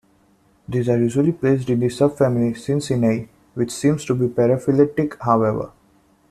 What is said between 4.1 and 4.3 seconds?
be